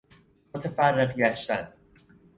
[0.55, 1.73] متفرق گشتن